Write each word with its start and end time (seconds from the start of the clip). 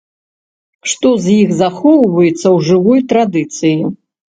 Што 0.93 1.11
з 1.27 1.37
іх 1.43 1.53
захоўваецца 1.61 2.43
ў 2.55 2.69
жывой 2.73 3.09
традыцыі? 3.17 3.81